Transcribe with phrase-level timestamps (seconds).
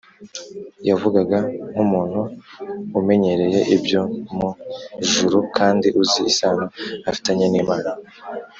[0.87, 1.37] yavugaga
[1.71, 2.21] nk’umuntu
[2.99, 4.01] umenyereye ibyo
[4.37, 4.49] mu
[5.09, 6.65] juru kandi uzi isano
[7.11, 7.91] afitanye n’imana,